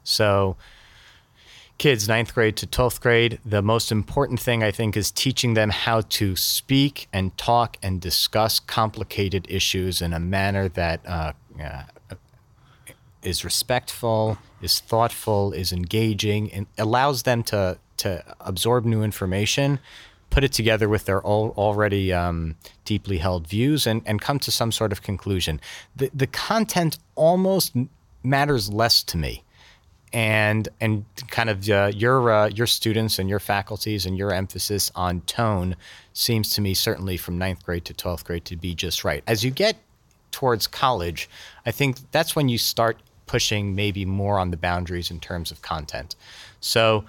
[0.04, 0.56] So
[1.78, 5.70] kids, ninth grade to 12th grade, the most important thing I think is teaching them
[5.70, 11.32] how to speak and talk and discuss complicated issues in a manner that uh,
[11.62, 11.82] uh,
[13.22, 19.78] is respectful, is thoughtful, is engaging, and allows them to to absorb new information,
[20.30, 24.72] put it together with their already um, deeply held views, and and come to some
[24.72, 25.60] sort of conclusion.
[25.94, 27.74] The the content almost
[28.22, 29.44] matters less to me.
[30.12, 34.90] And and kind of uh, your uh, your students and your faculties and your emphasis
[34.94, 35.74] on tone
[36.12, 39.22] seems to me certainly from ninth grade to twelfth grade to be just right.
[39.26, 39.76] As you get
[40.30, 41.30] towards college,
[41.64, 45.62] I think that's when you start pushing maybe more on the boundaries in terms of
[45.62, 46.16] content.
[46.60, 47.04] So,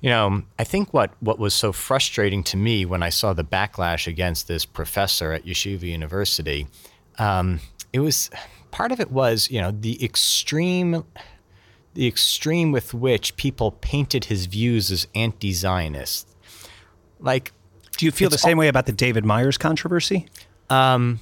[0.00, 3.44] you know, I think what, what was so frustrating to me when I saw the
[3.44, 6.68] backlash against this professor at Yeshiva University,
[7.18, 7.60] um,
[7.92, 8.30] it was
[8.70, 11.04] part of it was, you know, the extreme
[11.96, 16.28] the extreme with which people painted his views as anti-Zionist.
[17.18, 17.52] Like,
[17.96, 20.28] do you feel the same all, way about the David Myers controversy?
[20.70, 21.18] Um,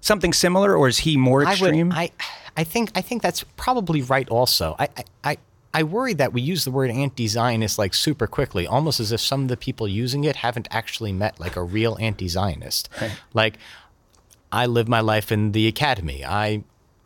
[0.00, 1.90] Something similar, or is he more extreme?
[1.90, 2.12] I, would,
[2.56, 4.28] I I think I think that's probably right.
[4.28, 4.88] Also, I
[5.24, 5.38] I.
[5.76, 9.42] I worry that we use the word anti-Zionist like super quickly, almost as if some
[9.42, 12.88] of the people using it haven't actually met like a real anti-Zionist.
[13.00, 13.10] Right.
[13.32, 13.58] Like,
[14.52, 16.24] I live my life in the academy.
[16.24, 16.62] I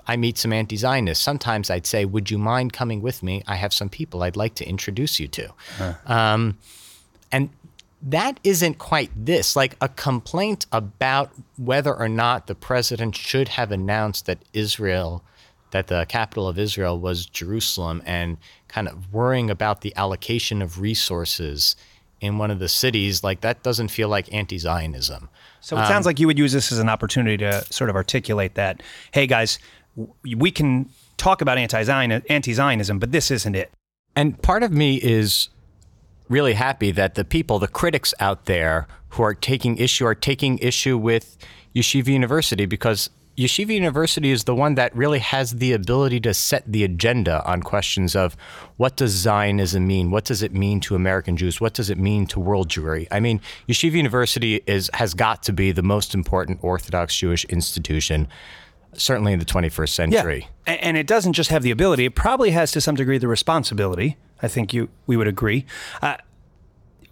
[0.09, 1.23] I meet some anti-Zionists.
[1.23, 3.43] Sometimes I'd say, "Would you mind coming with me?
[3.47, 5.95] I have some people I'd like to introduce you to." Huh.
[6.07, 6.59] Um,
[7.31, 7.51] and
[8.03, 9.55] that isn't quite this.
[9.55, 15.23] Like a complaint about whether or not the president should have announced that Israel
[15.71, 20.81] that the capital of Israel was Jerusalem and kind of worrying about the allocation of
[20.81, 21.77] resources
[22.21, 25.29] in one of the cities, like that doesn't feel like anti Zionism.
[25.61, 28.55] So it sounds like you would use this as an opportunity to sort of articulate
[28.55, 29.59] that, hey guys,
[30.23, 33.73] we can talk about anti-Zionism, but this isn't it.
[34.15, 35.49] And part of me is
[36.29, 40.59] really happy that the people, the critics out there who are taking issue, are taking
[40.59, 41.37] issue with
[41.75, 46.65] Yeshiva University because Yeshiva University is the one that really has the ability to set
[46.67, 48.37] the agenda on questions of
[48.79, 50.11] what does Zionism mean?
[50.11, 51.61] What does it mean to American Jews?
[51.61, 53.07] What does it mean to world Jewry?
[53.13, 58.27] I mean, Yeshiva University is has got to be the most important Orthodox Jewish institution
[58.95, 60.49] certainly in the 21st century.
[60.67, 60.73] Yeah.
[60.73, 64.17] And it doesn't just have the ability, it probably has to some degree the responsibility.
[64.43, 65.67] I think you we would agree.
[66.01, 66.17] Uh,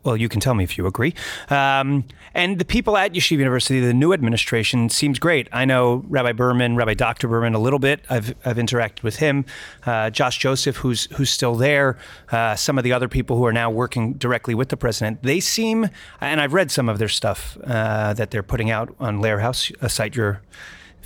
[0.07, 1.15] well, you can tell me if you agree.
[1.51, 5.49] Um, and the people at Yeshiva University, the new administration seems great.
[5.53, 7.27] I know Rabbi Berman, Rabbi Dr.
[7.27, 8.05] Berman a little bit.
[8.09, 9.45] I've, I've interacted with him.
[9.85, 11.99] Uh, Josh Joseph, who's who's still there.
[12.31, 15.25] Uh, some of the other people who are now working directly with the president.
[15.25, 19.21] They seem, and I've read some of their stuff uh, that they're putting out on
[19.21, 20.41] Lehrhaus, a site you're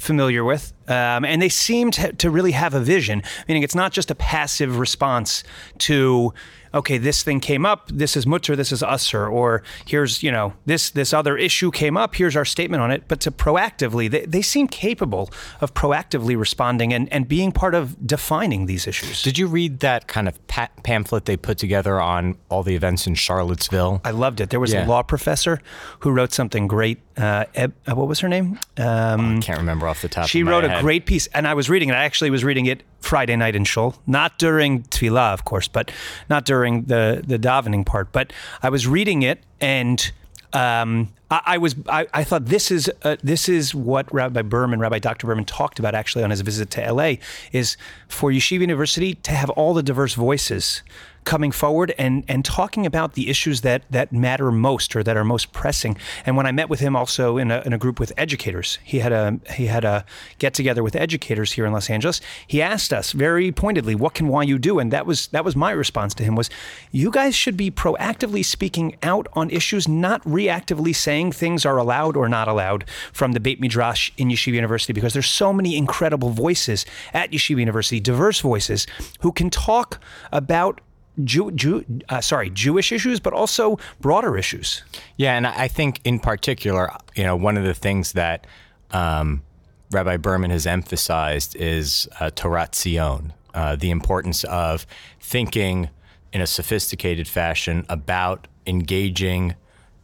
[0.00, 0.72] familiar with.
[0.90, 4.14] Um, and they seem to, to really have a vision, meaning it's not just a
[4.14, 5.44] passive response
[5.78, 6.34] to
[6.72, 10.52] okay, this thing came up, this is mutter, this is usser, or here's, you know,
[10.66, 13.04] this this other issue came up, here's our statement on it.
[13.08, 18.06] But to proactively, they, they seem capable of proactively responding and, and being part of
[18.06, 19.22] defining these issues.
[19.22, 23.14] Did you read that kind of pamphlet they put together on all the events in
[23.14, 24.00] Charlottesville?
[24.04, 24.50] I loved it.
[24.50, 24.86] There was yeah.
[24.86, 25.60] a law professor
[26.00, 27.00] who wrote something great.
[27.16, 28.58] Uh, Eb, uh, what was her name?
[28.78, 30.28] Um, oh, I can't remember off the top.
[30.28, 31.92] She wrote a great piece, and I was reading it.
[31.92, 35.90] I actually was reading it Friday night in Shul, not during Tefillah, of course, but
[36.28, 38.12] not during the the davening part.
[38.12, 40.10] But I was reading it, and
[40.52, 44.80] um, I, I, was I, I, thought this is uh, this is what Rabbi Berman,
[44.80, 45.26] Rabbi Dr.
[45.26, 47.14] Berman talked about actually on his visit to LA
[47.52, 47.76] is
[48.08, 50.82] for Yeshiva University to have all the diverse voices
[51.24, 55.24] coming forward and and talking about the issues that that matter most or that are
[55.24, 55.96] most pressing.
[56.26, 59.00] And when I met with him also in a, in a group with educators, he
[59.00, 60.04] had a he had a
[60.38, 62.20] get together with educators here in Los Angeles.
[62.46, 65.70] He asked us very pointedly, "What can YU do?" And that was that was my
[65.70, 66.50] response to him was,
[66.90, 72.16] "You guys should be proactively speaking out on issues, not reactively saying things are allowed
[72.16, 76.30] or not allowed from the Beit Midrash in Yeshiva University because there's so many incredible
[76.30, 78.86] voices at Yeshiva University, diverse voices
[79.20, 80.00] who can talk
[80.32, 80.80] about
[81.24, 84.82] Jew, Jew, uh, sorry, Jewish issues, but also broader issues.
[85.16, 88.46] Yeah, and I think in particular, you know, one of the things that
[88.90, 89.42] um,
[89.90, 94.86] Rabbi Berman has emphasized is uh, Torat Zion, uh, the importance of
[95.20, 95.90] thinking
[96.32, 99.54] in a sophisticated fashion about engaging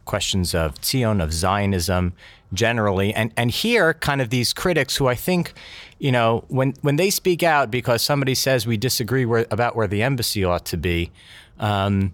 [0.05, 2.13] questions of Zion, of Zionism
[2.53, 3.13] generally.
[3.13, 5.53] And, and here, kind of these critics who I think,
[5.99, 9.87] you know, when, when they speak out because somebody says we disagree where, about where
[9.87, 11.11] the embassy ought to be,
[11.59, 12.13] um,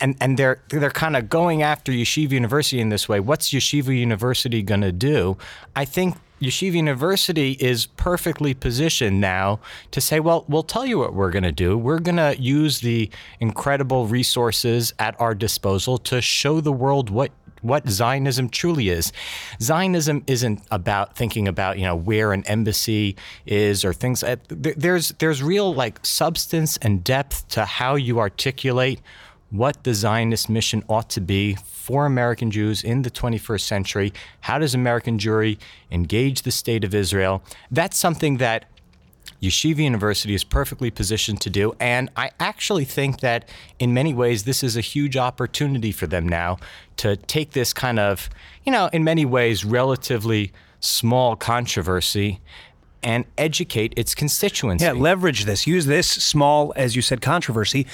[0.00, 3.20] and and they're they're kind of going after Yeshiva University in this way.
[3.20, 5.38] What's Yeshiva University going to do?
[5.74, 9.60] I think Yeshiva University is perfectly positioned now
[9.92, 11.78] to say, well, we'll tell you what we're going to do.
[11.78, 17.30] We're going to use the incredible resources at our disposal to show the world what
[17.62, 19.12] what Zionism truly is.
[19.60, 24.22] Zionism isn't about thinking about you know where an embassy is or things.
[24.22, 29.00] Uh, there's there's real like substance and depth to how you articulate
[29.50, 34.12] what the Zionist mission ought to be for American Jews in the 21st century.
[34.40, 35.58] How does American Jewry
[35.90, 37.42] engage the state of Israel?
[37.70, 38.64] That's something that
[39.42, 41.74] Yeshiva University is perfectly positioned to do.
[41.80, 46.28] And I actually think that in many ways, this is a huge opportunity for them
[46.28, 46.58] now
[46.98, 48.30] to take this kind of,
[48.64, 52.40] you know, in many ways, relatively small controversy
[53.02, 54.84] and educate its constituency.
[54.84, 55.66] Yeah, leverage this.
[55.66, 57.86] Use this small, as you said, controversy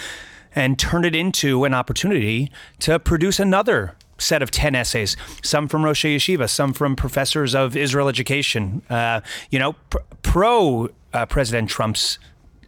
[0.54, 5.84] and turn it into an opportunity to produce another set of 10 essays, some from
[5.84, 11.70] Rosh Yeshiva, some from professors of Israel education, uh, you know, pr- pro uh, President
[11.70, 12.18] Trump's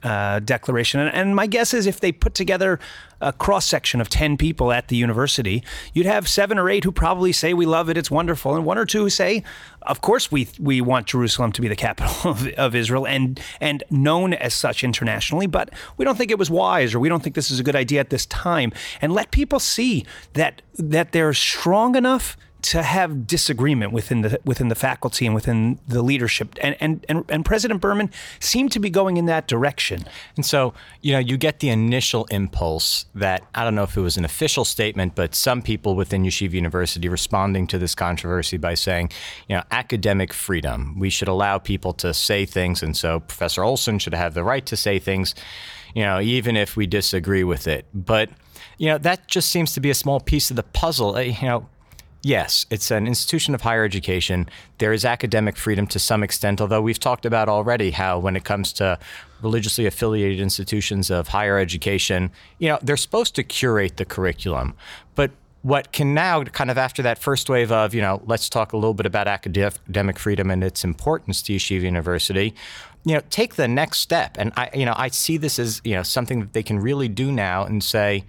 [0.02, 1.00] uh, declaration.
[1.00, 2.78] And, and, my guess is if they put together
[3.20, 6.92] a cross section of 10 people at the university, you'd have seven or eight who
[6.92, 9.42] probably say, We love it, it's wonderful, and one or two who say,
[9.82, 13.84] Of course, we, we want Jerusalem to be the capital of, of Israel and, and
[13.90, 17.34] known as such internationally, but we don't think it was wise or we don't think
[17.34, 18.72] this is a good idea at this time.
[19.02, 24.68] And let people see that, that they're strong enough to have disagreement within the within
[24.68, 26.56] the faculty and within the leadership.
[26.60, 30.04] And and and, and President Berman seemed to be going in that direction.
[30.36, 34.00] And so, you know, you get the initial impulse that I don't know if it
[34.00, 38.74] was an official statement, but some people within Yeshiva University responding to this controversy by
[38.74, 39.10] saying,
[39.48, 40.98] you know, academic freedom.
[40.98, 44.64] We should allow people to say things, and so Professor Olson should have the right
[44.66, 45.34] to say things,
[45.94, 47.86] you know, even if we disagree with it.
[47.94, 48.30] But
[48.80, 51.14] you know, that just seems to be a small piece of the puzzle.
[51.16, 51.68] Uh, you know,
[52.22, 54.48] Yes, it's an institution of higher education.
[54.76, 58.44] There is academic freedom to some extent, although we've talked about already how, when it
[58.44, 58.98] comes to
[59.40, 64.74] religiously affiliated institutions of higher education, you know, they're supposed to curate the curriculum.
[65.14, 65.30] But
[65.62, 68.76] what can now, kind of after that first wave of, you know, let's talk a
[68.76, 72.54] little bit about academic freedom and its importance to Yeshiva University,
[73.04, 74.36] you know, take the next step.
[74.38, 77.08] And I, you know, I see this as, you know, something that they can really
[77.08, 78.24] do now and say,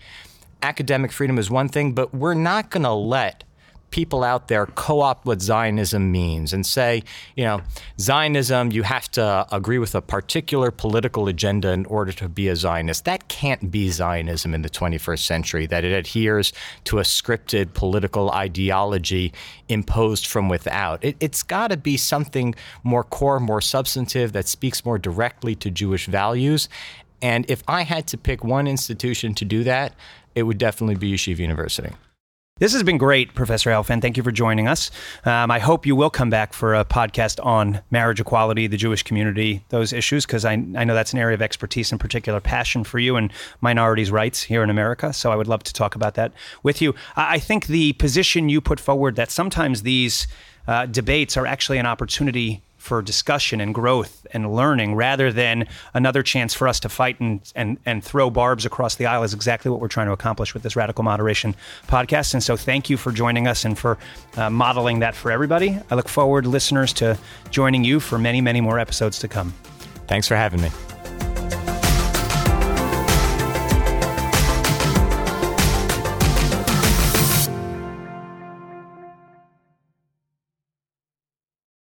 [0.63, 3.43] academic freedom is one thing, but we're not going to let
[3.91, 7.03] people out there co opt what Zionism means and say,
[7.35, 7.61] you know,
[7.99, 12.55] Zionism, you have to agree with a particular political agenda in order to be a
[12.55, 13.05] Zionist.
[13.05, 16.53] That can't be Zionism in the 21st century, that it adheres
[16.85, 19.33] to a scripted political ideology
[19.69, 21.03] imposed from without.
[21.03, 25.69] It, has got to be something more core, more substantive, that speaks more directly to
[25.69, 26.69] Jewish values.
[27.21, 29.93] And if I had to pick one institution to do that,
[30.33, 31.91] it would definitely be Yeshiva University.
[32.61, 34.03] This has been great, Professor Helfand.
[34.03, 34.91] Thank you for joining us.
[35.25, 39.01] Um, I hope you will come back for a podcast on marriage equality, the Jewish
[39.01, 42.83] community, those issues, because I, I know that's an area of expertise and particular passion
[42.83, 45.11] for you and minorities' rights here in America.
[45.11, 46.93] So I would love to talk about that with you.
[47.15, 50.27] I think the position you put forward that sometimes these
[50.67, 56.23] uh, debates are actually an opportunity for discussion and growth and learning rather than another
[56.23, 59.69] chance for us to fight and, and, and throw barbs across the aisle is exactly
[59.69, 61.55] what we're trying to accomplish with this Radical Moderation
[61.87, 62.33] podcast.
[62.33, 63.99] And so thank you for joining us and for
[64.35, 65.77] uh, modeling that for everybody.
[65.91, 67.19] I look forward, listeners, to
[67.51, 69.53] joining you for many, many more episodes to come.
[70.07, 70.69] Thanks for having me.